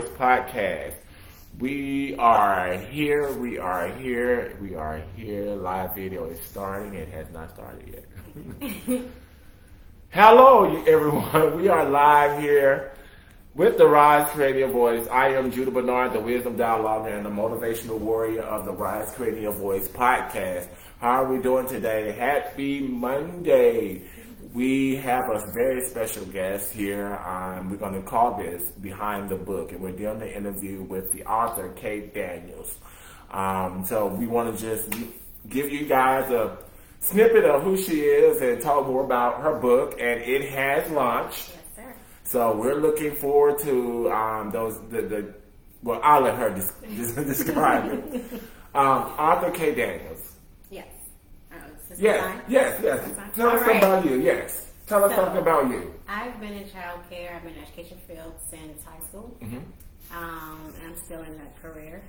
[0.00, 0.94] Voice podcast.
[1.58, 5.56] We are here, we are here, we are here.
[5.56, 6.94] Live video is starting.
[6.94, 8.04] It has not started
[8.92, 9.00] yet.
[10.10, 11.56] Hello, everyone.
[11.56, 12.92] We are live here
[13.56, 15.08] with the Rise Creative Voice.
[15.08, 19.56] I am Judah Bernard, the Wisdom Dialogue and the Motivational Warrior of the Rise Creative
[19.56, 20.68] Voice podcast.
[21.00, 22.12] How are we doing today?
[22.12, 24.02] Happy Monday.
[24.54, 27.16] We have a very special guest here.
[27.16, 31.12] Um, we're going to call this Behind the Book, and we're doing the interview with
[31.12, 32.76] the author, Kate Daniels.
[33.30, 34.90] Um, so we want to just
[35.48, 36.56] give you guys a
[37.00, 41.50] snippet of who she is and talk more about her book, and it has launched.
[41.50, 41.94] Yes, sir.
[42.24, 44.80] So we're looking forward to um, those.
[44.88, 45.34] The, the
[45.82, 48.42] well, I'll let her des- describe it.
[48.74, 48.84] Um,
[49.18, 50.34] author Kate Daniels.
[50.70, 50.86] Yes.
[51.50, 53.10] Uh, is this Yes, yes, yes.
[53.34, 53.76] Tell us right.
[53.76, 54.20] about you.
[54.20, 55.94] Yes, tell us So- something about you.
[56.08, 57.34] I've been in childcare.
[57.36, 59.36] I've been in the education field since high school.
[59.42, 59.58] Mm-hmm.
[60.16, 62.02] Um, and I'm still in that career.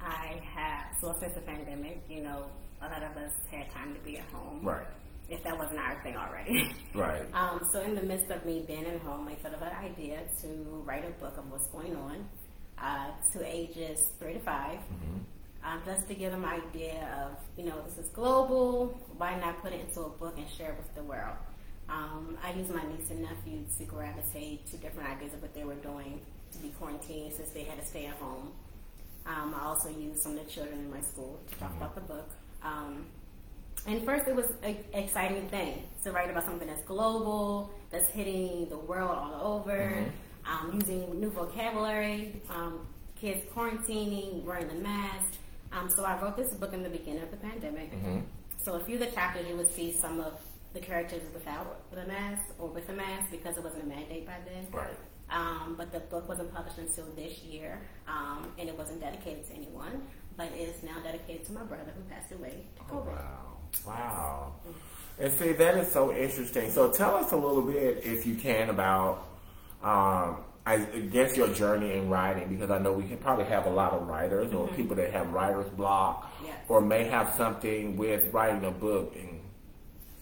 [0.00, 2.46] I have, so since the pandemic, you know,
[2.80, 4.60] a lot of us had time to be at home.
[4.62, 4.86] Right,
[5.28, 6.70] If that wasn't our thing already.
[6.94, 7.22] right.
[7.34, 10.20] Um, so in the midst of me being at home, I thought of an idea
[10.42, 10.48] to
[10.84, 12.28] write a book of what's going on
[12.78, 14.78] uh, to ages three to 5
[15.66, 18.98] um, just to give them an idea of, you know, this is global.
[19.16, 21.36] Why not put it into a book and share it with the world?
[21.88, 25.64] Um, I use my niece and nephew to gravitate to different ideas of what they
[25.64, 26.20] were doing
[26.52, 28.52] to be quarantined since they had to stay at home.
[29.26, 32.00] Um, I also used some of the children in my school to talk about the
[32.02, 32.30] book.
[32.62, 33.06] Um,
[33.86, 38.68] and first, it was an exciting thing to write about something that's global, that's hitting
[38.68, 40.04] the world all over,
[40.44, 42.86] um, using new vocabulary, um,
[43.20, 45.38] kids quarantining, wearing the mask.
[45.72, 47.92] Um, so I wrote this book in the beginning of the pandemic.
[48.58, 50.40] So a few of the chapters, you would see some of
[50.72, 54.36] the characters without the mask or with the mask because it wasn't a mandate by
[54.44, 54.66] then.
[54.72, 54.96] Right.
[55.30, 59.54] Um, but the book wasn't published until this year, um, and it wasn't dedicated to
[59.54, 60.02] anyone,
[60.36, 63.06] but it is now dedicated to my brother who passed away to Oh, COVID.
[63.06, 63.56] wow.
[63.86, 64.52] Wow.
[65.18, 66.70] And see, that is so interesting.
[66.70, 69.26] So tell us a little bit, if you can, about,
[69.82, 73.70] um, I guess your journey in writing, because I know we can probably have a
[73.70, 76.56] lot of writers or people that have writer's block Yes.
[76.68, 79.14] or may have something with writing a book.
[79.14, 79.40] And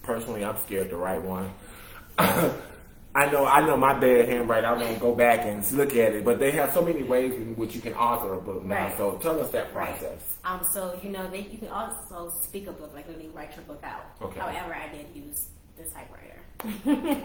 [0.03, 1.51] personally, I'm scared to write one.
[2.19, 4.65] I know, I know my bad handwriting.
[4.69, 7.55] I won't go back and look at it, but they have so many ways in
[7.55, 8.87] which you can author a book now.
[8.87, 8.97] Right.
[8.97, 9.97] So tell us that Right.
[9.97, 10.37] process.
[10.43, 13.63] Um, so you know, they, you can also speak a book, like really write your
[13.65, 14.03] book out.
[14.21, 14.39] Okay.
[14.39, 16.41] However, I did use the typewriter.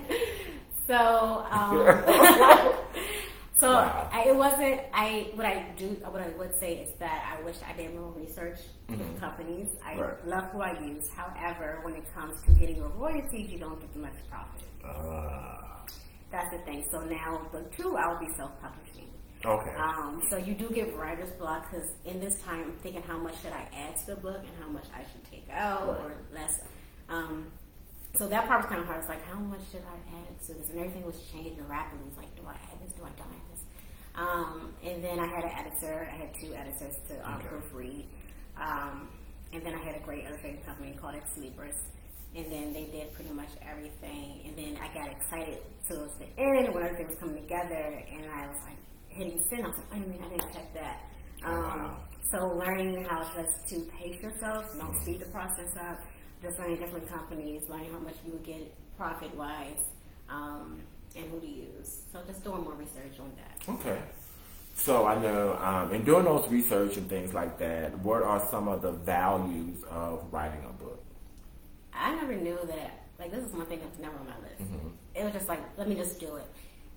[0.87, 1.77] so, um,
[3.61, 4.09] so Wow.
[4.13, 4.81] I, it wasn't.
[4.93, 8.11] I what I do, what I would say is that I wish I did more
[8.13, 9.69] research with companies.
[9.85, 10.01] I Mm-hmm.
[10.01, 10.27] Right.
[10.27, 11.09] love who I use.
[11.15, 14.63] However, when it comes to getting your royalties, you don't get much profit.
[14.85, 15.85] Ah,
[16.33, 16.85] That's the thing.
[16.91, 19.09] So now, the two, I'll be self-publishing.
[19.45, 19.75] okay.
[19.77, 23.35] Um, so you do get writer's block because in this time, I'm thinking how much
[23.43, 26.01] should I add to the book and how much I should take out Right.
[26.01, 26.61] or less.
[27.09, 27.47] Um,
[28.15, 29.01] so that part was kind of hard.
[29.01, 30.69] It's like, how much should I add to this?
[30.71, 32.07] And everything was changing rapidly.
[32.09, 32.93] It's like, do I add this?
[32.99, 33.31] Do I don't?
[34.17, 36.09] Um, and then I had an editor.
[36.13, 37.49] I had two editors to um, Okay.
[37.49, 38.05] proofread.
[38.61, 39.09] Um,
[39.53, 41.77] and then I had a great illustrating company called Xlibris.
[42.37, 44.43] And then they did pretty much everything.
[44.47, 48.03] And then I got excited towards the end when everything was coming together.
[48.13, 48.79] And I was like,
[49.09, 49.65] hitting send.
[49.65, 51.01] I was like, I mean, I didn't check that.
[51.45, 51.97] Um, Wow.
[52.31, 55.99] So learning how just to pace yourself, don't speed the process up.
[56.43, 59.83] Just learning different companies, learning how much you would get profit wise,
[60.29, 60.81] um,
[61.17, 62.03] and who to use.
[62.13, 63.75] So just doing more research on that.
[63.75, 63.99] Okay.
[64.75, 68.69] So I know, um, in doing those research and things like that, what are some
[68.69, 71.03] of the values of writing a book?
[71.93, 73.05] I never knew that.
[73.19, 74.63] Like this is one thing that's never on my list.
[74.63, 74.89] Mm-hmm.
[75.15, 76.47] It was just like, let me just do it,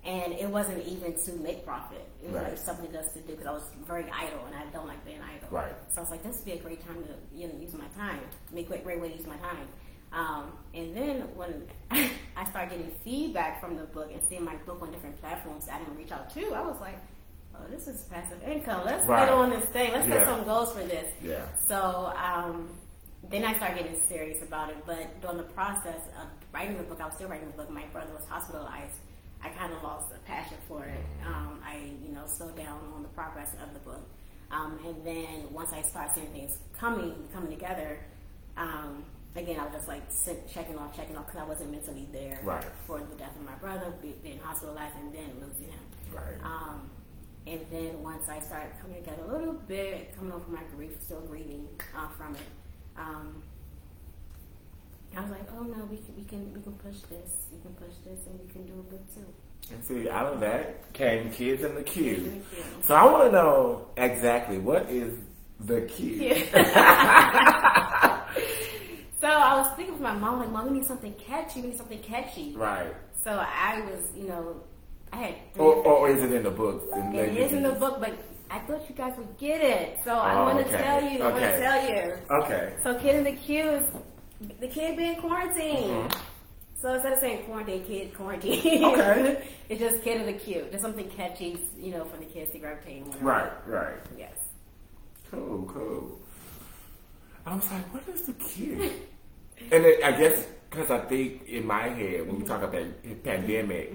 [0.06, 2.08] and it wasn't even to make profit.
[2.22, 2.48] It was Right.
[2.50, 5.20] like something just to do because I was very idle and I don't like being
[5.20, 5.48] idle.
[5.50, 5.72] Right.
[5.90, 7.84] So I was like, this would be a great time to you know use my
[7.94, 8.20] time.
[8.52, 9.68] Make a great way to use my time.
[10.14, 11.66] Um, and then when
[12.36, 15.74] I started getting feedback from the book and seeing my book on different platforms that
[15.76, 16.96] I didn't reach out to, I was like,
[17.56, 18.82] oh, this is passive income.
[18.84, 19.26] Let's Right.
[19.26, 19.92] get on this thing.
[19.92, 20.18] Let's Yeah.
[20.18, 21.12] set some goals for this.
[21.20, 21.44] Yeah.
[21.66, 22.70] So um,
[23.28, 24.76] then I started getting serious about it.
[24.86, 27.70] But during the process of writing the book, I was still writing the book.
[27.70, 28.94] My brother was hospitalized.
[29.42, 31.04] I kind of lost a passion for it.
[31.26, 34.00] Um, I, you know, slowed down on the progress of the book.
[34.50, 37.98] Um, and then once I started seeing things coming, coming together,
[38.56, 39.04] um,
[39.36, 40.02] again, I was just like
[40.52, 42.64] checking off, checking off, because I wasn't mentally there Right.
[42.86, 43.92] for the death of my brother,
[44.22, 45.80] being hospitalized, and then losing him.
[46.12, 46.38] Right.
[46.44, 46.90] Um,
[47.46, 51.20] and then once I started coming together a little bit, coming over my grief, still
[51.20, 52.40] grieving uh, from it,
[52.96, 53.42] um,
[55.16, 57.72] I was like, oh no, we can, we can, we can push this, we can
[57.74, 59.26] push this, and we can do a book too.
[59.72, 62.14] And see, out of that came Kids in the Q.
[62.14, 62.64] Kids in the Q.
[62.82, 65.14] So I want to know exactly what is
[65.60, 66.44] the queue.
[69.24, 71.62] so I was thinking with my mom, like, Mom, we need something catchy.
[71.62, 72.54] We need something catchy.
[72.54, 72.94] right.
[73.22, 74.60] So I was, you know,
[75.10, 75.34] I had.
[75.56, 76.84] Or, or is it in the books?
[76.92, 78.12] And It is in the book, but
[78.50, 79.98] I thought you guys would get it.
[80.04, 80.84] So I Oh, want to okay.
[80.84, 81.22] tell you.
[81.22, 82.18] I want to tell you.
[82.42, 82.74] Okay.
[82.82, 83.82] So kid in the Q
[84.60, 86.10] the kid being quarantined.
[86.10, 86.18] Mhm.
[86.82, 88.84] So instead of saying quarantine, kid quarantine.
[88.84, 89.48] Okay.
[89.70, 90.66] it's just kid in the Q.
[90.70, 93.04] Just something catchy, you know, for the kids to gravitate.
[93.22, 93.96] Right, right.
[94.18, 94.36] Yes.
[95.30, 96.20] Cool, cool.
[97.46, 98.92] I was like, what is the queue?
[99.70, 102.84] and it, I guess because I think in my head when we talk about
[103.22, 103.92] pandemic,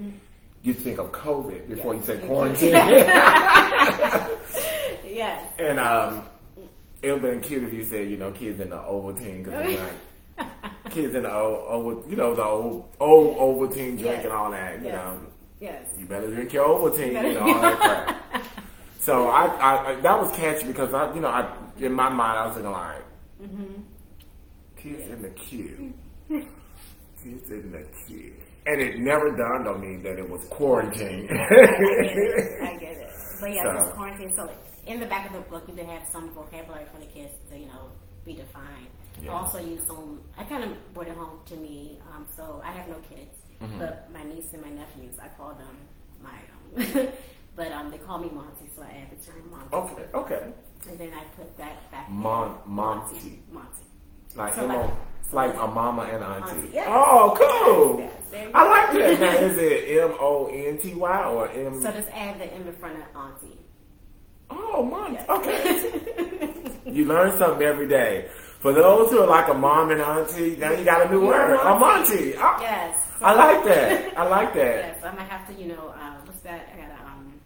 [0.63, 2.73] you think of COVID before you say quarantine.
[5.05, 5.43] Yes.
[5.59, 6.23] and um,
[7.01, 9.79] it would have been cute if you said, you know, kids in the Ovaltine because
[10.37, 10.51] like
[10.91, 14.23] kids in the old, old, you know, the old old Ovaltine drink Yes.
[14.23, 14.79] and all that.
[14.79, 14.95] You Yes.
[14.95, 15.19] know,
[15.59, 15.83] Yes.
[15.97, 18.43] you better drink your Ovaltine you and all that crap.
[18.99, 22.39] So I, I, I that was catchy because I, you know, I in my mind
[22.39, 23.03] I was thinking like,
[23.41, 23.81] Mm-hmm.
[24.81, 25.93] Kids in the Q,
[26.29, 28.33] kids in the Q,
[28.65, 31.27] and it never dawned on me that it was quarantine.
[31.29, 32.61] I get it.
[32.61, 33.09] I get it.
[33.41, 34.33] But yeah, So- it's quarantine.
[34.35, 34.49] So
[34.85, 37.57] in the back of the book, you can have some vocabulary for the kids to,
[37.57, 37.89] you know,
[38.25, 38.87] be defined.
[39.21, 39.31] Yeah.
[39.31, 40.21] Also use some.
[40.37, 41.99] I kind of brought it home to me.
[42.13, 43.79] Um, so I have no kids, Mm-hmm.
[43.79, 45.75] but my niece and my nephews, I call them
[46.23, 46.37] my.
[46.77, 47.07] Um,
[47.57, 49.75] but um, they call me Monty, so I add the term Monty.
[49.75, 50.53] okay, okay,
[50.89, 52.09] And then I put that back.
[52.09, 52.71] Mon- in.
[52.71, 53.39] Monty.
[53.51, 53.83] Monty.
[54.35, 54.93] Like So you know, like-
[55.31, 56.49] like a mama and auntie.
[56.57, 56.87] Auntie, yes.
[56.89, 57.99] Oh, cool.
[57.99, 59.19] Yes, yes, I like that.
[59.19, 61.79] Now, is it M O N T Y or M?
[61.81, 63.59] So just add the M in front of Auntie.
[64.49, 65.13] oh, mom.
[65.13, 65.29] Yes.
[65.29, 66.53] Okay.
[66.89, 68.29] You learn something every day.
[68.61, 71.27] For those who are like a mom and auntie, now you got a new You're
[71.27, 71.51] word.
[71.53, 72.33] a A monty.
[72.35, 72.97] Ah, yes.
[73.21, 74.17] I like that.
[74.17, 74.75] I like that.
[74.97, 76.67] Yes, I'm gonna have to, you know, uh, what's that?
[76.73, 77.39] I gotta um,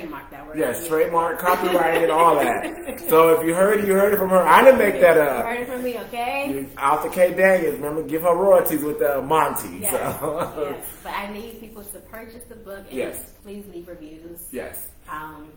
[0.00, 0.58] trademark that word.
[0.58, 3.00] Yes, trademark, copyright, and all that.
[3.08, 4.38] So if you heard it, you heard it from her.
[4.42, 5.38] I didn't make that up.
[5.44, 6.50] You heard it from me, okay?
[6.52, 7.34] You- Arthur K.
[7.34, 9.78] Daniels, remember, give her royalties with the Monty.
[9.80, 10.70] Yes, So.
[10.70, 10.86] yes.
[11.04, 13.32] But I need people to purchase the book and Yes.
[13.42, 14.48] please leave reviews.
[14.50, 14.88] yes.
[15.08, 15.52] Um,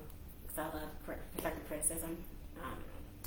[0.45, 0.89] because I love
[1.33, 2.17] constructive criticism.
[2.61, 2.77] Um,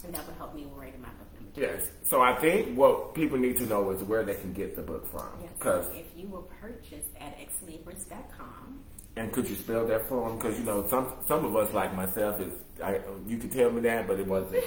[0.05, 1.61] and that would help me write my book number two.
[1.63, 1.91] Yes.
[2.05, 5.11] So I think what people need to know is where they can get the book
[5.11, 5.29] from.
[5.41, 5.51] Yes.
[5.59, 8.81] Because So if you will purchase at xlibris.com,
[9.17, 10.37] and could you spell that for him?
[10.37, 12.53] Because you know some some of us like myself is
[12.83, 14.65] I you could tell me that, but it wasn't.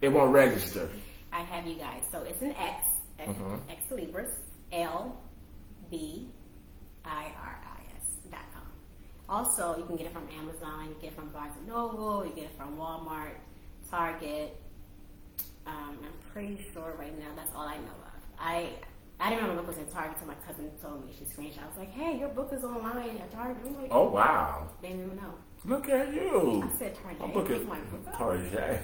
[0.00, 0.88] It won't register.
[1.32, 2.02] I have you guys.
[2.12, 2.86] So it's an X,
[3.18, 3.60] X, Mhm.
[3.70, 4.30] X Libris,
[4.72, 5.16] L
[5.90, 6.28] B
[7.04, 8.62] I R I S dot com.
[9.28, 12.32] Also, you can get it from Amazon, you get it from Barnes and Noble, you
[12.34, 13.36] get it from Walmart,
[13.90, 14.60] Target.
[15.66, 18.20] Um, I'm pretty sure right now that's all I know of.
[18.38, 18.70] I
[19.20, 21.12] I didn't know the book was in Target until my cousin told me.
[21.16, 21.62] She screenshot.
[21.64, 24.68] I was like, "Hey, your book is online at Target." I'm like, Oh wow!
[24.82, 25.34] They didn't even know.
[25.66, 26.68] Look at you.
[26.74, 27.20] I said Target.
[27.20, 28.12] My book is Pick my book.
[28.18, 28.82] Target.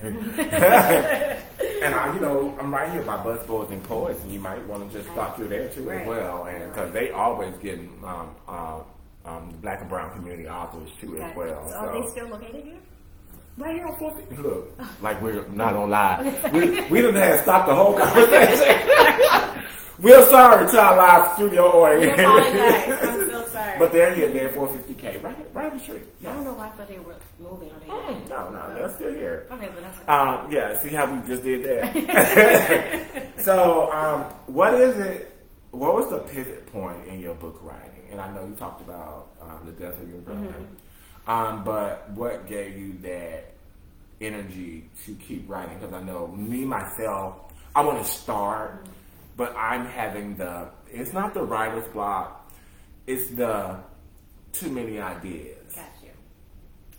[1.82, 4.90] and I, you know, I'm right here by Busboys and Poets, and you might want
[4.90, 8.80] to just stop through there too as well, and because they always getting um, uh,
[9.26, 11.68] um, the black and brown community authors too as well.
[11.68, 12.78] So are they still located here?
[13.58, 14.38] Right here on 14th.
[14.42, 16.52] Look, like we're not on live.
[16.54, 18.86] We, we didn't have stopped the whole conversation.
[20.00, 22.18] we're sorry to our live studio audience.
[22.18, 23.78] I'm so sorry.
[23.78, 26.02] but they're here, they're 450K, right, right on the street.
[26.22, 27.70] I don't know why I thought they were moving.
[27.70, 29.46] Or they Mm, No, no, they're still here.
[29.52, 33.26] Okay, but that's Um, yeah, see how we just did that.
[33.38, 35.36] so, um, what is it?
[35.72, 38.08] What was the pivot point in your book writing?
[38.10, 40.52] And I know you talked about um, the death of your brother,
[41.28, 43.52] um, but what gave you that
[44.20, 45.78] energy to keep writing?
[45.78, 47.36] Because I know me myself,
[47.76, 48.84] I want to start,
[49.40, 50.68] but I'm having the.
[50.92, 52.52] It's not the writer's block.
[53.06, 53.78] It's the
[54.52, 55.64] too many ideas.
[55.74, 56.10] got you.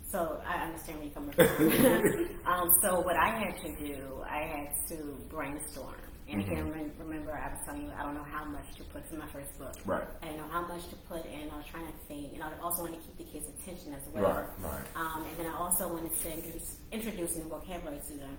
[0.10, 2.41] So I understand where you're coming from.
[2.51, 4.95] um, so what I had to do, I had to
[5.29, 5.93] brainstorm.
[6.31, 9.03] And again, rem- remember, I was telling you, I don't know how much to put
[9.12, 9.75] in my first book.
[9.86, 10.07] Right.
[10.24, 11.48] I didn't know how much to put in.
[11.51, 14.01] I was trying to think, and I also wanted to keep the kids' attention as
[14.13, 14.24] well.
[14.24, 14.88] Right, right.
[14.95, 18.38] Um, and then I also wanted to introduce, introduce new vocabulary to them.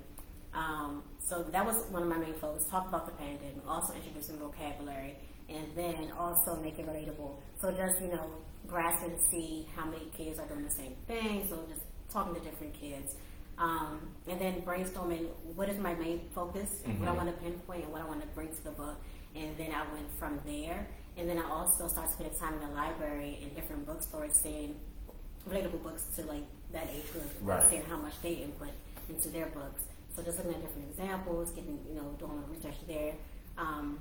[0.54, 2.64] Um, so that was one of my main focus.
[2.66, 5.16] Talk about the pandemic, also introducing vocabulary,
[5.48, 7.32] and then also make it relatable.
[7.60, 8.26] So just you know,
[8.66, 11.46] grasping to see how many kids are doing the same thing.
[11.48, 13.14] So just talking to different kids,
[13.58, 17.92] um, and then brainstorming what is my main focus, what I want to pinpoint, and
[17.92, 18.96] what I want to bring to the book.
[19.34, 20.86] And then I went from there.
[21.16, 24.74] And then I also started spending time in the library and different bookstores, seeing
[25.48, 27.68] relatable books to like that age group, Right.
[27.70, 28.70] seeing how much they input
[29.08, 29.82] into their books.
[30.14, 33.14] So just looking at different examples, getting you know doing research there,
[33.58, 33.98] um,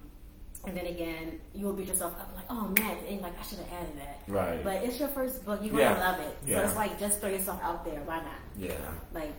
[0.68, 3.60] and then again, you will beat yourself up like, oh man, and like I should
[3.60, 4.20] have added that.
[4.28, 4.64] Right.
[4.64, 6.38] But it's your first book, you're gonna love it.
[6.46, 6.58] Yeah.
[6.60, 8.02] So it's like just throw yourself out there.
[8.02, 8.40] Why not?
[8.58, 8.74] Yeah.
[9.14, 9.34] Like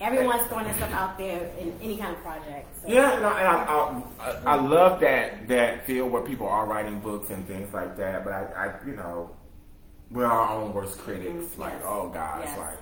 [0.00, 2.66] everyone's throwing stuff out there in any kind of project.
[2.82, 2.88] So.
[2.88, 7.28] Yeah, no, and I, I, I love that that field where people are writing books
[7.30, 8.24] and things like that.
[8.24, 9.30] But I, I you know,
[10.10, 11.30] we're our own worst critics.
[11.54, 11.82] Mhm, Like, yes.
[11.86, 12.58] oh gosh, Yes.
[12.58, 12.78] like,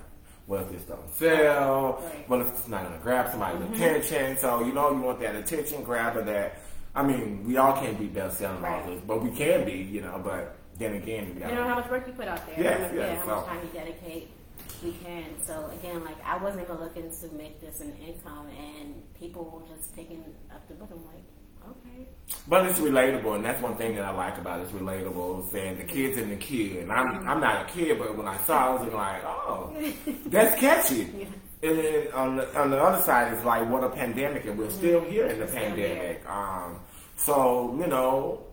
[0.48, 2.00] what if this don't sell?
[2.02, 2.28] Right.
[2.28, 3.74] What if it's not to grab somebody's Mm-hmm.
[3.74, 4.36] attention?
[4.38, 6.24] So you know, you want that attention grabber.
[6.24, 6.56] That
[6.94, 8.82] I mean, we all can't be best selling Right.
[8.82, 10.20] authors, but we can be, you know.
[10.24, 12.56] But then again, You know how much work you put out there.
[12.64, 14.30] Yes, how much, yes, yeah, how much so- time you dedicate.
[14.82, 15.24] We can.
[15.44, 19.76] So again, like I wasn't even looking to make this an income, and people were
[19.76, 20.88] just picking up the book.
[20.92, 21.24] I'm like,
[21.70, 22.06] okay.
[22.46, 24.64] But it's relatable, and that's one thing that I like about it.
[24.64, 26.76] It's relatable, saying the kid's and the kid.
[26.82, 29.76] And I'm, I'm not a kid, but when I saw it, I was like, oh,
[30.26, 31.28] that's catchy.
[31.62, 34.70] And then on the, on the other side, it's like, what a pandemic, and we're
[34.70, 36.28] still here in the pandemic.
[36.28, 36.80] Um,
[37.16, 38.44] so, you know,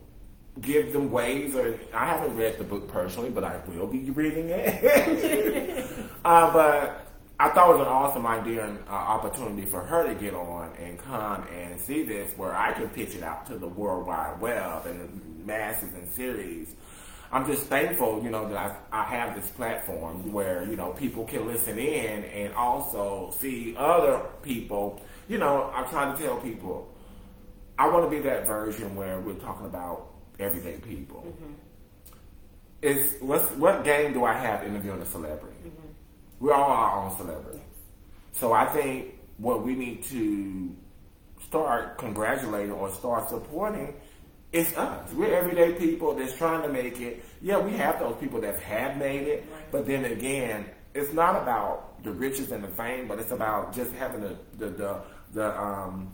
[0.61, 4.49] give them ways, or I haven't read the book personally, but I will be reading
[4.49, 5.87] it.
[6.25, 7.04] uh, but
[7.37, 10.71] I thought it was an awesome idea and uh, opportunity for her to get on
[10.79, 14.39] and come and see this, where I can pitch it out to the World Wide
[14.39, 16.69] Web and the masses and series.
[17.33, 21.25] I'm just thankful, you know, that I, I have this platform where, you know, people
[21.25, 25.01] can listen in and also see other people.
[25.27, 26.93] You know, I'm trying to tell people,
[27.77, 30.07] I want to be that version where we're talking about
[30.39, 31.35] everyday people.
[32.81, 35.54] It's what's, what game do I have interviewing a celebrity?
[36.45, 37.59] We're all our own celebrities.
[38.33, 40.75] So I think what we need to
[41.43, 43.95] start congratulating or start supporting
[44.51, 45.11] is us.
[45.13, 47.25] We're everyday people that's trying to make it.
[47.41, 52.03] Yeah, we have those people that have made it, but then again, it's not about
[52.03, 55.01] the riches and the fame, but it's about just having the the the,
[55.33, 56.13] the um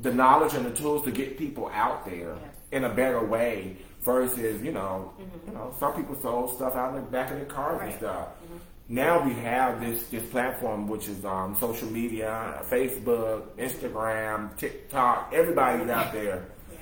[0.00, 2.54] the knowledge and the tools to get people out there Yes.
[2.72, 5.14] in a better way versus, you know,
[5.46, 8.56] you know, some people sold stuff out in the back of their cars and Mm-hmm.
[8.88, 15.88] Now we have this this platform which is um, social media, Facebook, Instagram, TikTok, everybody's
[15.88, 16.44] out there.
[16.70, 16.78] Yeah.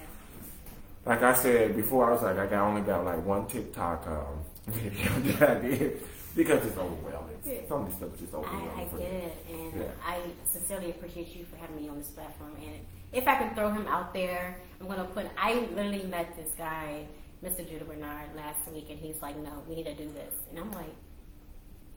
[1.07, 4.45] Like I said before, I was like, I got only got like one TikTok um,
[4.66, 6.02] video that I did
[6.35, 7.37] because it's overwhelming.
[7.45, 7.61] Yeah.
[7.69, 8.71] Some of this stuff is just I, overwhelming.
[8.87, 9.87] I for get it, and Yeah.
[10.04, 10.19] I
[10.50, 12.54] sincerely appreciate you for having me on this platform.
[12.57, 12.80] And
[13.12, 15.26] if I can throw him out there, I'm gonna put.
[15.38, 17.07] I literally met this guy,
[17.45, 17.69] Mr.
[17.69, 20.73] Judah Bernard, last week, and he's like, "No, we need to do this," and I'm
[20.73, 20.95] like.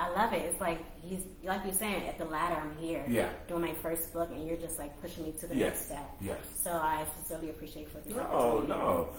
[0.03, 0.41] I love it.
[0.43, 2.55] It's like he's like you're saying at the ladder.
[2.55, 3.29] I'm here, Yeah.
[3.47, 5.69] doing my first book, and you're just like pushing me to the Yes.
[5.69, 6.15] next step.
[6.19, 6.39] Yes.
[6.61, 8.13] So I sincerely appreciate for this.
[8.15, 9.09] No, no.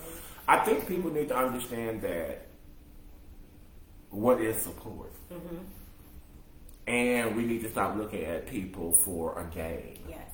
[0.47, 2.47] I think people need to understand that
[4.11, 5.13] what is support.
[5.33, 5.57] Mm-hmm.
[6.87, 10.01] And we need to stop looking at people for a gain.
[10.07, 10.31] Yes.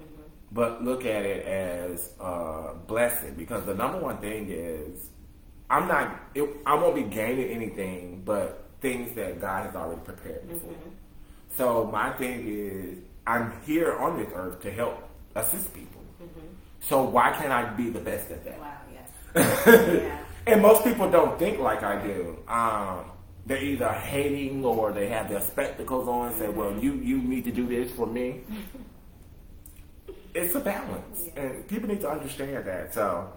[0.00, 0.22] Mm-hmm.
[0.52, 5.08] But look at it as a blessing because the number one thing is
[5.70, 10.48] I'm not, it, I won't be gaining anything but things that God has already prepared
[10.48, 10.66] me for.
[10.66, 10.90] Mm-hmm.
[11.56, 16.02] So my thing is I'm here on this earth to help assist people.
[16.80, 18.60] So why can't I be the best at that?
[18.60, 18.74] Wow.
[18.92, 19.66] Yes.
[19.66, 20.18] yeah.
[20.46, 22.38] And most people don't think like I do.
[22.48, 23.04] Um,
[23.44, 27.44] they're either hating or they have their spectacles on and say, "Well, you you need
[27.44, 28.40] to do this for me."
[30.34, 32.94] it's a balance, and people need to understand that.
[32.94, 33.32] So,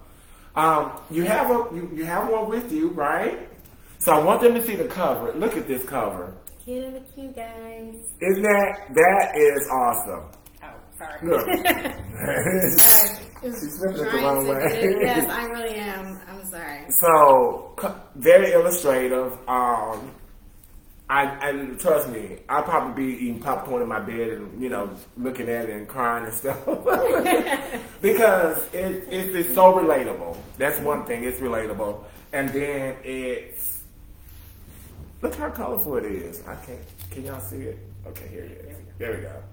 [0.56, 3.50] um, you have a you, you have one with you, right?
[4.02, 5.32] So I want them to see the cover.
[5.34, 6.34] Look at this cover.
[6.66, 7.94] In the queue, guys.
[8.20, 10.24] Isn't that that is awesome?
[10.64, 11.20] Oh, sorry.
[11.22, 11.48] Look.
[13.44, 14.98] She's flipping it the wrong way.
[15.02, 16.20] Yes, I really am.
[16.28, 16.86] I'm sorry.
[16.90, 17.76] So
[18.16, 19.34] very illustrative.
[19.48, 20.12] Um,
[21.08, 22.40] I, I trust me.
[22.50, 25.88] I'll probably be eating popcorn in my bed and you know looking at it and
[25.88, 26.66] crying and stuff
[28.02, 30.38] because it, it's, it's so relatable.
[30.58, 31.24] That's one thing.
[31.24, 32.04] It's relatable,
[32.34, 33.81] and then it's
[35.22, 36.42] look how colorful it is.
[36.48, 36.80] I can't.
[37.12, 37.80] Can y'all see it?
[38.08, 38.78] Okay, here it is.
[38.98, 39.44] There we go.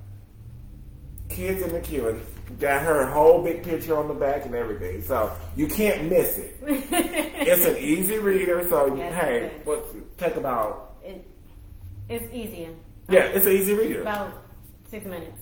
[1.29, 5.03] Kids in the Q and got her whole big picture on the back and everything,
[5.03, 6.57] so you can't miss it.
[6.63, 9.85] it's an easy reader, so Yes, hey, what
[10.17, 11.27] take about It,
[12.09, 12.69] it's easy.
[13.11, 14.01] yeah, it's an easy reader.
[14.01, 14.43] About
[14.91, 15.37] six minutes.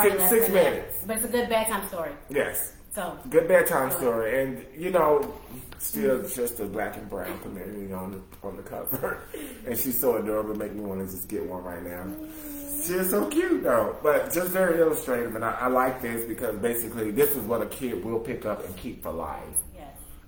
[0.00, 0.72] Six- six than that.
[0.72, 0.98] minutes.
[1.06, 2.12] But it's a good bedtime story.
[2.30, 5.34] Yes, So, good bedtime story, and you know,
[5.78, 9.22] still just a black and brown community on the on the cover,
[9.66, 12.04] and she's so adorable, make me want to just get one right now.
[12.84, 17.10] She's so cute though, but just very illustrative, and I, I like this because basically
[17.12, 19.42] this is what a kid will pick up and keep for life.
[19.74, 19.86] yes.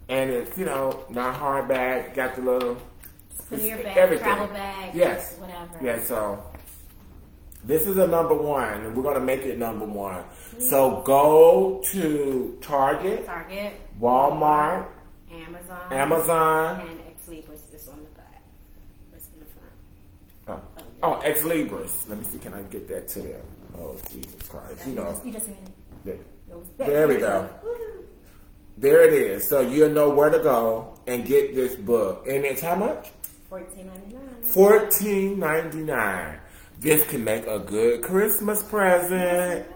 [0.09, 2.79] And it's you know not hardback, got the little
[3.51, 4.25] Put in your it's bag, everything.
[4.27, 5.37] travel bag, Yes.
[5.39, 5.79] whatever.
[5.83, 6.43] Yeah, so
[7.67, 10.23] This is a number one, and we're going to make it number one.
[10.23, 10.61] Mm-hmm.
[10.61, 14.87] So go to Target, Target, Walmart,
[15.33, 16.81] Amazon, Amazon.
[16.81, 18.43] and Xlibris is on the back.
[19.15, 19.73] It's in the front.
[20.47, 22.07] Oh, oh, oh Xlibris.
[22.09, 22.39] Let me see.
[22.39, 23.41] Can I get that to them?
[23.79, 24.87] Oh, Jesus Christ!
[24.87, 25.21] You know.
[25.25, 25.49] You just
[26.05, 26.19] There,
[26.77, 27.49] there we go.
[28.77, 29.49] There it is.
[29.49, 32.27] So you'll know where to go and get this book.
[32.29, 33.09] And it's how much?
[33.49, 34.43] Fourteen ninety nine.
[34.43, 36.41] Fourteen ninety nine.
[36.85, 39.67] This can make a good Christmas present.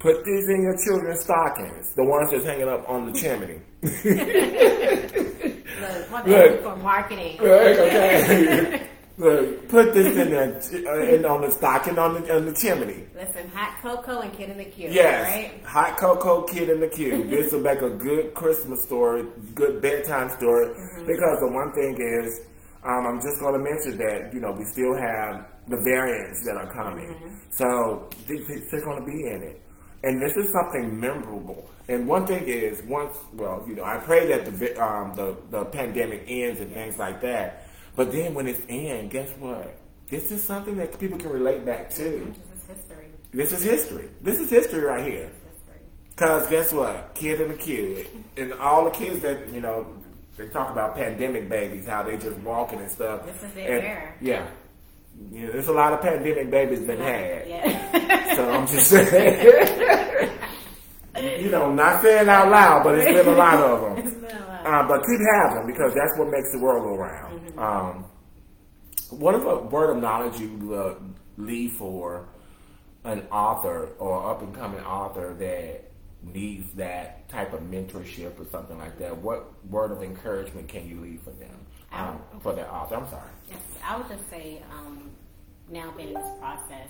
[0.00, 3.60] Put these in your children's stockings, the ones that's hanging up on the chimney.
[5.80, 6.50] Look, what Look.
[6.50, 6.62] Look.
[6.64, 7.38] for marketing.
[7.38, 8.88] Right, okay.
[9.18, 13.04] Look, put this in the uh, in, on the stocking on the on the chimney.
[13.14, 14.88] Listen, hot cocoa and kid in the Q.
[14.90, 15.64] Yes, Right?
[15.64, 17.22] hot cocoa kid in the Q.
[17.28, 20.66] this will make a good Christmas story, good bedtime story.
[21.06, 22.40] Because the one thing is,
[22.84, 26.56] um, I'm just going to mention that you know we still have the variants that
[26.56, 27.14] are coming,
[27.50, 29.62] so th- th- they're going to be in it.
[30.04, 31.68] And this is something memorable.
[31.88, 35.64] And one thing is, once, well, you know, I pray that the um, the the
[35.66, 37.66] pandemic ends and things like that.
[37.96, 39.76] But then when it's in, guess what?
[40.08, 42.32] This is something that people can relate back to.
[42.54, 43.06] This is history.
[43.32, 44.08] This is history.
[44.22, 45.30] This is history right here.
[45.44, 45.80] History.
[46.16, 47.14] Cause guess what?
[47.14, 48.06] Kid and the kid,
[48.36, 49.86] and all the kids that you know,
[50.36, 53.26] they talk about pandemic babies, how they just walking and stuff.
[53.26, 54.14] This is their And- era.
[54.20, 54.46] Yeah,
[55.30, 57.48] you know, there's a lot of pandemic babies been had.
[57.48, 58.34] Yeah.
[58.36, 60.30] So I'm just saying,
[61.40, 64.06] you know, not saying out loud, but it's been a lot of them.
[64.06, 64.66] It's been a lot.
[64.66, 67.58] Uh, but keep having them because that's what makes the world go round.
[67.58, 68.04] Um,
[69.10, 70.94] what if a word of knowledge you uh,
[71.36, 72.28] leave for
[73.04, 75.90] an author or up and coming author that
[76.22, 79.16] needs that type of mentorship or something like that?
[79.16, 81.56] What word of encouragement can you leave for them?
[81.92, 83.30] Um, for that author, I'm sorry.
[83.50, 85.10] Yes, I would just say, um,
[85.70, 86.88] now being in this process,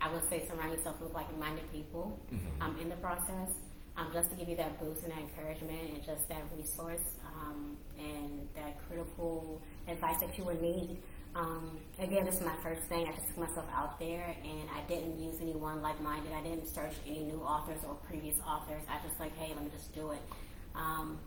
[0.00, 2.18] I would say surround yourself with like-minded people
[2.60, 3.50] um, in the process,
[3.96, 7.76] um, just to give you that boost and that encouragement and just that resource um,
[7.98, 10.98] and that critical advice that you would need.
[11.34, 13.06] Um, again, this is my first thing.
[13.06, 16.32] I just took myself out there and I didn't use anyone like-minded.
[16.32, 18.82] I didn't search any new authors or previous authors.
[18.88, 20.22] I just like, hey, let me just do it.
[20.74, 21.18] Um,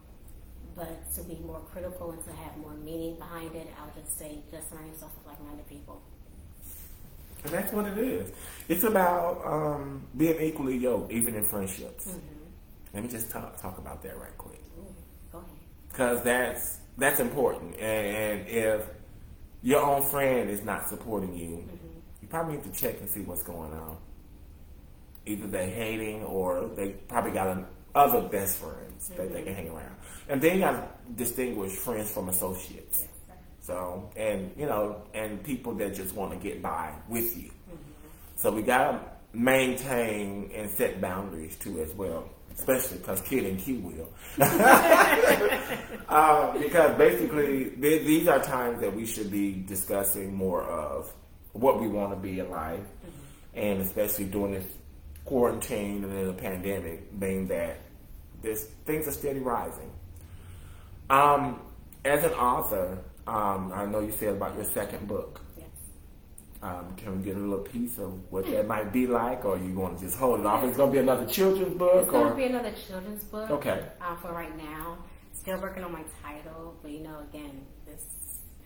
[0.79, 4.17] but to be more critical and to have more meaning behind it, I would just
[4.17, 6.01] say just surround yourself with like-minded people.
[7.43, 8.31] And that's what it is.
[8.69, 12.07] It's about um, being equally yoked, even in friendships.
[12.07, 12.19] Mm-hmm.
[12.93, 14.61] Let me just talk talk about that right quick.
[14.79, 14.95] Ooh,
[15.31, 15.49] go ahead.
[15.89, 17.75] because that's that's important.
[17.75, 18.87] And, and if
[19.61, 21.87] your own friend is not supporting you, mm-hmm.
[22.21, 23.97] you probably need to check and see what's going on.
[25.25, 27.65] Either they're hating or they probably got an,
[27.95, 29.45] other best friends that they mm-hmm.
[29.45, 29.95] can hang around.
[30.29, 32.99] And then you got to distinguish friends from associates.
[33.01, 33.09] Yes.
[33.61, 37.51] So, and you know, and people that just want to get by with you.
[38.35, 38.99] So we got to
[39.33, 44.09] maintain and set boundaries too as well, especially because Kid and Q will.
[46.09, 51.11] uh, because basically, th- these are times that we should be discussing more of
[51.53, 52.85] what we want to be in life,
[53.55, 54.65] and especially during this
[55.25, 57.81] quarantine and then the pandemic, being that
[58.41, 59.91] this things are steady rising.
[61.09, 61.61] Um,
[62.05, 65.41] as an author, um, I know you said about your second book.
[65.57, 65.67] Yes.
[66.61, 69.73] Um, can we get a little piece of what that might be like, or you
[69.73, 70.63] want to just hold it off?
[70.63, 73.49] It's going to be another children's book, It's going to be another children's book.
[73.49, 73.83] Okay.
[74.01, 74.97] Um, for right now,
[75.33, 78.03] still working on my title, but you know, again, this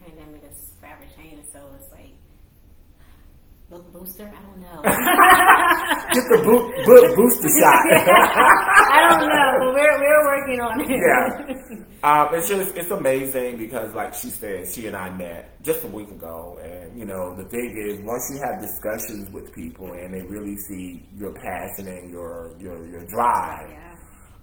[0.04, 2.12] pandemic is forever changing, so it's like
[3.74, 4.32] book booster.
[4.32, 4.82] I don't know.
[6.14, 7.86] get the book, book booster shot.
[7.90, 10.90] I don't know, but we're we're working on it.
[10.90, 11.80] Yeah.
[12.04, 15.88] Um, it's just it's amazing because, like she said, she and I met just a
[15.88, 20.14] week ago, and you know the thing is, once you have discussions with people and
[20.14, 23.96] they really see your passion and your your your drive, Yeah.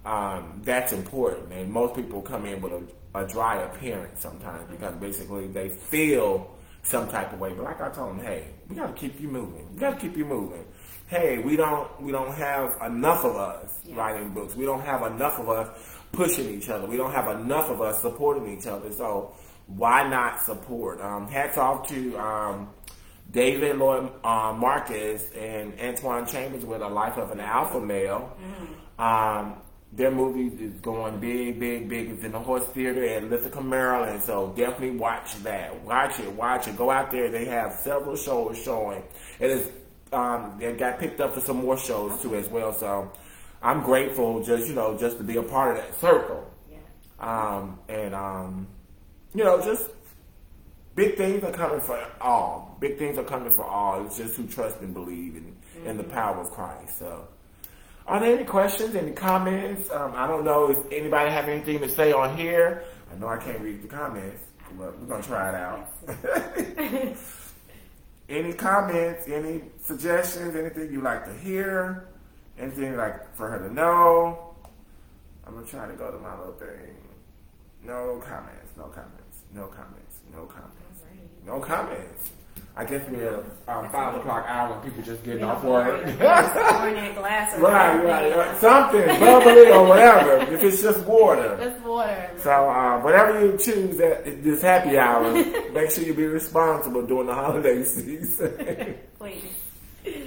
[0.06, 1.52] um, that's important.
[1.52, 2.82] And most people come in with a,
[3.18, 6.50] a dry appearance sometimes because basically they feel
[6.82, 7.52] some type of way.
[7.54, 9.66] But like I told him, hey, we got to keep you moving.
[9.74, 10.64] We got to keep you moving.
[11.06, 13.96] Hey, we don't we don't have enough of us Yeah.
[13.96, 14.54] writing books.
[14.54, 15.68] We don't have enough of us
[16.12, 16.86] pushing each other.
[16.86, 18.92] We don't have enough of us supporting each other.
[18.92, 19.34] So
[19.66, 21.00] why not support?
[21.00, 22.68] Um, hats off to um,
[23.30, 28.36] David Lloyd uh, Marcus and Antoine Chambers with A Life of an Alpha Male.
[28.98, 29.56] Um,
[29.92, 32.10] their movie is going big, big, big.
[32.10, 34.22] It's in the Horse Theater in Ithaca, Maryland.
[34.22, 35.80] So definitely watch that.
[35.82, 36.76] Watch it, watch it.
[36.76, 37.30] Go out there.
[37.30, 39.02] They have several shows showing.
[39.40, 39.70] And It is.
[40.12, 42.72] Um, they got picked up for some more shows too as well.
[42.72, 43.12] So
[43.62, 46.50] I'm grateful just you know just to be a part of that circle.
[46.70, 46.78] Yeah.
[47.20, 48.66] Um, and um,
[49.34, 49.88] you know just
[50.94, 52.76] big things are coming for all.
[52.80, 54.04] Big things are coming for all.
[54.04, 55.86] It's just who trust and believe in, mm-hmm.
[55.86, 56.98] in the power of Christ.
[56.98, 57.28] So,
[58.10, 59.88] are there any questions, any comments?
[59.92, 62.82] Um, I don't know if anybody have anything to say on here.
[63.08, 64.42] I know I can't read the comments,
[64.76, 65.88] but we're gonna try it out.
[68.28, 72.08] any comments, any suggestions, anything you'd like to hear,
[72.58, 74.56] anything like for her to know?
[75.46, 76.96] I'm gonna try to go to my little thing.
[77.84, 81.04] No comments, no comments, no comments, no comments,
[81.46, 82.32] no comments.
[82.76, 86.02] I guess we're um, five o'clock hour when people just getting off work.
[87.58, 88.60] right, right, right.
[88.60, 90.36] Something bubbly or whatever.
[90.54, 91.58] If it's just water.
[91.60, 92.30] It's water.
[92.38, 95.32] So uh, whatever you choose at this happy hour,
[95.72, 98.96] make sure you be responsible during the holiday season.
[99.18, 99.44] Please.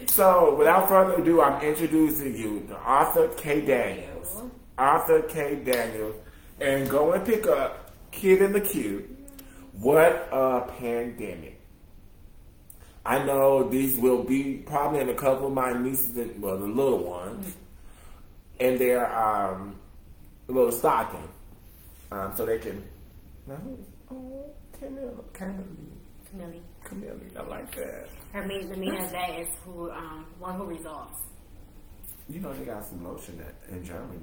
[0.08, 3.62] So without further ado, I'm introducing you to Arthur K.
[3.62, 4.44] Daniels.
[4.78, 5.56] Arthur K.
[5.56, 6.16] Daniels.
[6.60, 9.18] And go and pick up Kid in the Q.
[9.74, 11.53] What a pandemic.
[13.06, 16.66] I know these will be probably in a couple of my nieces, and, well, the
[16.66, 17.56] little ones,
[18.60, 19.76] and they're um,
[20.48, 21.28] a little stocking,
[22.12, 22.82] um, so they can.
[23.50, 24.46] Oh,
[24.80, 25.66] Camille, Camille,
[26.30, 27.20] Camille, Camille.
[27.38, 28.08] I like that.
[28.32, 31.20] Her mean, the meaning of that is who, um, one who resolves.
[32.30, 34.20] You know they got some lotion that in Germany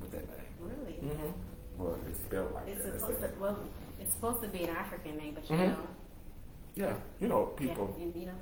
[0.00, 0.46] with that name.
[0.60, 0.94] Really?
[0.94, 1.30] Mm-hmm.
[1.76, 3.00] Well, it's spelled like it's that.
[3.00, 3.58] Supposed to, well,
[4.00, 5.72] it's supposed to be an African name, but you mm-hmm.
[5.72, 5.88] know.
[6.74, 7.94] Yeah, you know, people.
[7.98, 8.32] Yeah, you know.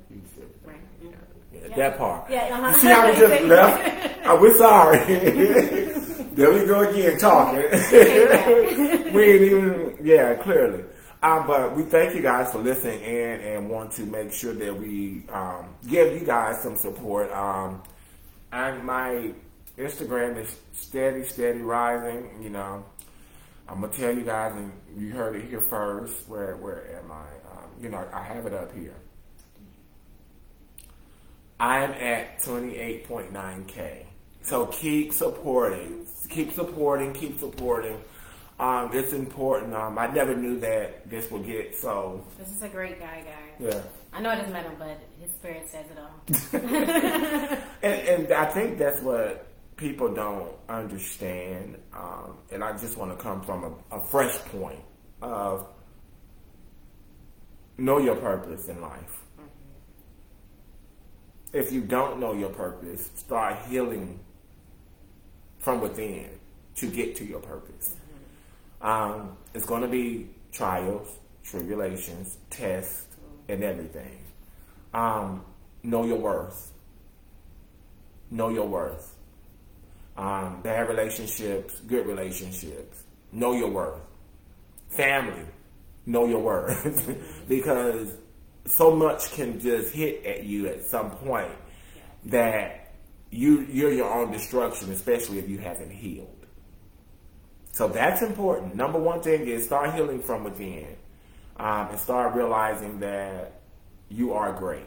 [0.65, 0.77] Right.
[1.01, 1.09] Yeah,
[1.51, 1.75] yeah, yeah.
[1.75, 2.29] That part.
[2.29, 2.67] Yeah, uh-huh.
[2.69, 4.27] You see how we just left?
[4.27, 4.97] Uh, we're sorry.
[6.33, 7.59] there we go again talking.
[9.13, 10.83] we ain't even, yeah, clearly.
[11.21, 14.77] Um, but we thank you guys for listening in and want to make sure that
[14.77, 17.31] we um, give you guys some support.
[17.31, 17.83] Um,
[18.51, 19.31] and my
[19.77, 22.41] Instagram is steady, steady rising.
[22.41, 22.83] You know,
[23.69, 26.27] I'm gonna tell you guys, and you heard it here first.
[26.27, 27.25] Where where am I?
[27.83, 28.95] You know, I have it up here.
[31.59, 34.05] I'm at 28.9K.
[34.41, 36.05] So keep supporting.
[36.29, 38.01] Keep supporting, keep supporting.
[38.59, 39.73] Um, it's important.
[39.73, 42.25] Um, I never knew that this would get so.
[42.39, 43.73] This is a great guy, guys.
[43.73, 43.81] Yeah.
[44.13, 46.59] I know it doesn't matter, but his spirit says it all.
[47.81, 51.77] and, and I think that's what people don't understand.
[51.93, 54.79] Um, and I just want to come from a, a fresh point
[55.21, 55.67] of
[57.77, 59.21] know your purpose in life.
[59.39, 59.47] Mm-hmm.
[61.57, 64.19] If you don't know your purpose, start healing
[65.59, 66.29] from within
[66.75, 67.95] to get to your purpose.
[68.81, 68.87] Mm-hmm.
[68.87, 71.07] Um, it's going to be trials,
[71.43, 73.07] tribulations, tests,
[73.49, 74.19] and everything.
[74.93, 75.43] Um,
[75.83, 76.71] know your worth.
[78.29, 79.15] Know your worth.
[80.15, 83.03] Um, bad relationships, good relationships.
[83.31, 84.01] Know your worth.
[84.89, 85.45] Family
[86.05, 88.09] know your worth because
[88.65, 91.51] so much can just hit at you at some point
[92.25, 92.93] that
[93.31, 96.29] you you're your own destruction, especially if you haven't healed.
[97.71, 98.75] So that's important.
[98.75, 100.95] Number one thing is start healing from within,
[101.57, 103.61] um, and start realizing that
[104.09, 104.85] you are great.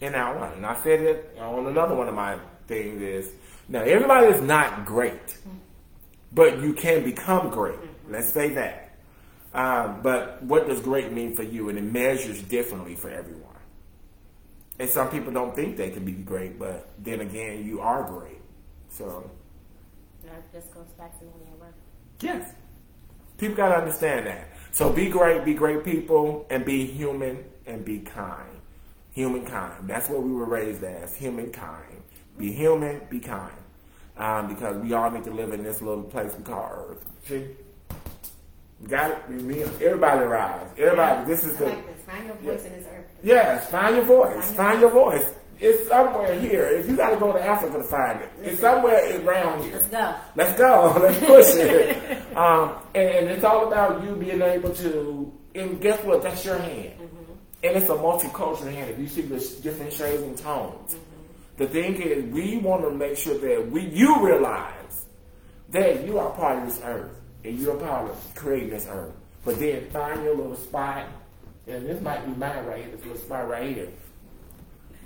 [0.00, 3.32] And now, and I said it on another one of my things is
[3.68, 5.36] now everybody is not great,
[6.32, 7.78] but you can become great.
[8.08, 8.83] Let's say that.
[9.54, 11.68] Um, but what does great mean for you?
[11.68, 13.42] And it measures differently for everyone.
[14.78, 18.40] And some people don't think they can be great, but then again, you are great.
[18.90, 19.30] So.
[20.24, 21.74] That just goes back to knowing your worth.
[22.20, 22.52] Yes.
[23.38, 24.48] People got to understand that.
[24.72, 28.60] So be great, be great people, and be human and be kind.
[29.12, 29.88] Humankind.
[29.88, 32.02] That's what we were raised as, humankind.
[32.36, 33.54] Be human, be kind.
[34.16, 37.04] Um, because we all need to live in this little place we call Earth.
[37.26, 37.46] See?
[38.88, 39.30] Got it?
[39.30, 40.66] Me, everybody rise.
[40.76, 41.20] Everybody.
[41.20, 41.24] Yeah.
[41.24, 41.66] This is the.
[41.66, 42.04] Like this.
[42.04, 42.70] Find your voice yeah.
[42.70, 43.04] in this earth.
[43.22, 44.52] Yes, find your voice.
[44.52, 45.22] Find, your, voice.
[45.22, 45.34] voice.
[45.60, 46.66] It's somewhere here.
[46.66, 49.74] If you got to go to Africa to find it, it's somewhere around here.
[49.74, 50.14] Let's go.
[50.36, 50.96] Let's go.
[51.00, 52.36] Let's push it.
[52.36, 55.32] um, and, and, it's all about you being able to.
[55.54, 56.22] And guess what?
[56.22, 56.98] That's your hand.
[57.00, 57.32] Mm-hmm.
[57.62, 58.90] And it's a multicultural hand.
[58.90, 61.56] If you see the different shades and tones, mm-hmm.
[61.56, 65.06] the thing is, we want to make sure that we you realize
[65.70, 69.12] that you are part of this earth and you're a part of creating this earth.
[69.44, 71.06] But then find your little spot,
[71.66, 73.88] and this might be mine right here, this little spot right here.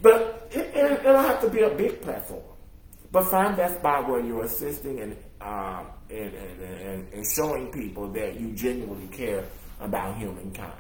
[0.01, 2.43] But it, it, it don't have to be a big platform.
[3.11, 8.09] But find that spot where you're assisting and, um, and, and, and, and showing people
[8.13, 9.45] that you genuinely care
[9.81, 10.73] about humankind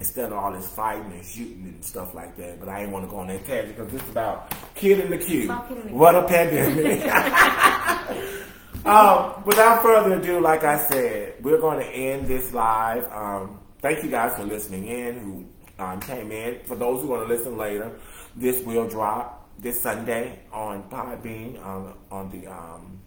[0.00, 2.60] instead of all this fighting and shooting and stuff like that.
[2.60, 5.10] But I ain't want to go on that tangent because this is about Kid in
[5.10, 5.48] the Q.
[5.90, 7.02] What a pandemic.
[8.84, 13.10] um, without further ado, like I said, we're going to end this live.
[13.12, 15.46] Um, thank you guys for listening in who
[15.82, 16.60] um, came in.
[16.64, 17.90] For those who want to listen later,
[18.36, 23.00] this will drop this Sunday on Podbean um, on the um,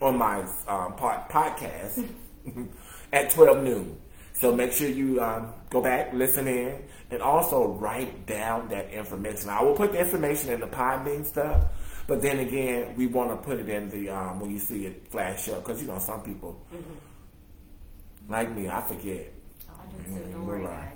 [0.00, 2.06] on my um, pod, podcast
[3.12, 4.00] at 12 noon.
[4.34, 9.48] So make sure you um, go back, listen in, and also write down that information.
[9.48, 11.64] I will put the information in the Podbean stuff,
[12.06, 15.08] but then again, we want to put it in the um, when you see it
[15.10, 18.32] flash up because you know some people mm-hmm.
[18.32, 19.32] like me, I forget.
[19.68, 20.32] Oh, I do too.
[20.32, 20.92] Don't worry, guys.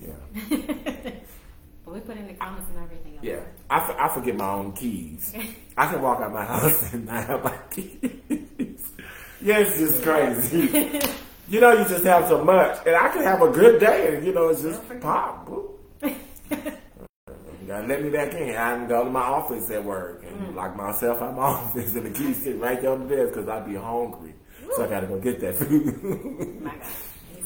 [0.00, 0.12] Yeah.
[1.84, 3.16] but we put in the comments and everything.
[3.16, 3.24] Else.
[3.24, 5.34] Yeah, I, f- I forget my own keys.
[5.76, 8.92] I can walk out my house and not have my keys.
[9.40, 11.02] yeah, it's just crazy.
[11.48, 14.26] you know, you just have so much, and I can have a good day, and
[14.26, 15.50] you know, it's just pop.
[17.66, 18.50] Gotta let me back in.
[18.50, 20.54] I can go to my office at work and mm.
[20.54, 23.48] lock myself out my office, and the keys sit right there on the desk because
[23.48, 24.34] I'd be hungry.
[24.74, 26.62] So I gotta go get that food.
[26.62, 26.86] my God.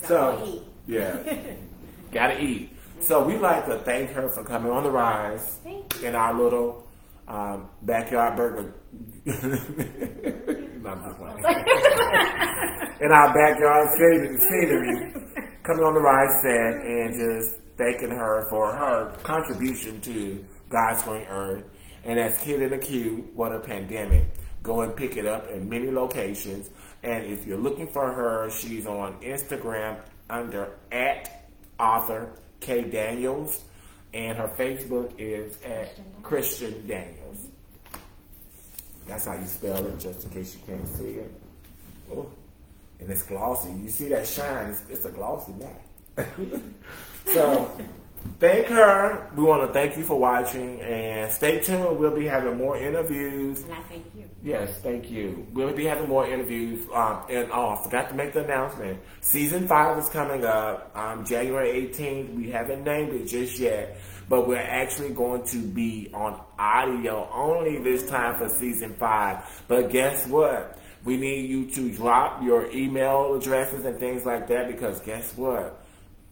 [0.04, 1.18] So yeah,
[2.12, 2.72] gotta eat.
[3.00, 5.58] So we like to thank her for coming on the rise
[6.02, 6.88] in our little
[7.28, 8.74] um, backyard burger.
[13.00, 15.12] in our backyard scenery,
[15.62, 21.24] coming on the rise set and just thanking her for her contribution to God's Green
[21.28, 21.64] Earth.
[22.04, 24.26] And as Kid in the Q, what a pandemic.
[24.62, 26.68] Go and pick it up in many locations.
[27.02, 31.46] And if you're looking for her, she's on Instagram under at
[31.78, 33.64] author K Daniels,
[34.12, 37.48] and her Facebook is at Kristian Daniels.
[39.06, 41.32] That's how you spell it, just in case you can't see it.
[42.12, 42.30] Oh,
[43.00, 43.72] and it's glossy.
[43.72, 44.68] You see that shine?
[44.68, 46.28] It's, it's a glossy mat.
[47.26, 47.70] so
[48.38, 49.28] thank her.
[49.36, 51.98] We want to thank you for watching and stay tuned.
[51.98, 53.62] We'll be having more interviews.
[53.62, 54.30] And I thank you.
[54.42, 55.46] Yes, thank you.
[55.52, 56.86] We'll be having more interviews.
[56.94, 58.98] Um, and oh, I forgot to make the announcement.
[59.20, 62.34] Season five is coming up um, January 18th.
[62.34, 67.78] We haven't named it just yet, but we're actually going to be on audio only
[67.78, 69.44] this time for season five.
[69.68, 70.78] But guess what?
[71.04, 75.79] We need you to drop your email addresses and things like that because guess what?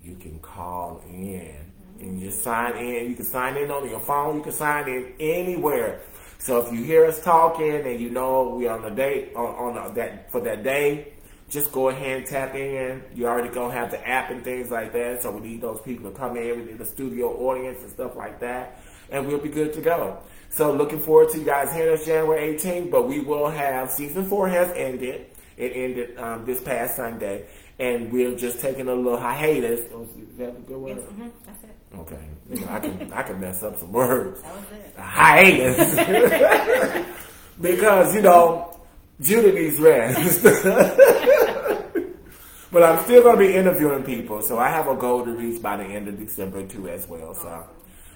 [0.09, 1.55] You can call in
[2.01, 3.11] and you sign in.
[3.11, 4.37] You can sign in on your phone.
[4.37, 6.01] You can sign in anywhere.
[6.39, 9.95] So if you hear us talking and you know we on the date on, on
[9.95, 11.13] that for that day,
[11.51, 13.03] just go ahead and tap in.
[13.15, 15.23] You already gonna have the app and things like that.
[15.23, 16.67] So we need those people to come in.
[16.67, 20.21] Need a studio audience and stuff like that, and we'll be good to go.
[20.51, 22.91] So looking forward to you guys hearing us January 18th.
[22.91, 25.27] But we will have season four has ended.
[25.57, 27.47] It ended um, this past Sunday,
[27.79, 29.87] and we're just taking a little hiatus.
[29.93, 30.97] Oh, is that a good word?
[30.97, 31.77] Yes, mm-hmm, that's it.
[31.97, 32.19] Okay,
[32.51, 34.43] you know, I can I can mess up some words.
[34.43, 34.95] That was it.
[34.99, 37.07] Hiatus,
[37.61, 38.81] because you know
[39.21, 40.43] Judah needs rest.
[42.73, 45.63] but I'm still going to be interviewing people, so I have a goal to reach
[45.63, 47.35] by the end of December too, as well.
[47.35, 47.65] So,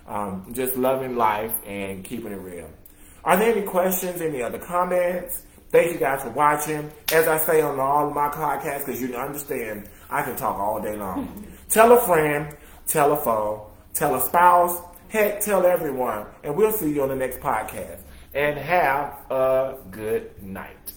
[0.06, 2.68] um, just loving life and keeping it real.
[3.24, 4.20] Are there any questions?
[4.20, 5.44] Any other comments?
[5.72, 6.92] Thank you guys for watching.
[7.12, 10.80] As I say on all of my podcasts, because you understand, I can talk all
[10.80, 11.46] day long.
[11.68, 12.54] Tell a friend
[12.86, 16.26] tell a foe, tell a spouse, heck, tell everyone.
[16.42, 18.00] And we'll see you on the next podcast.
[18.34, 20.92] And have a good night.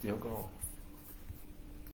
[0.00, 0.57] Still going.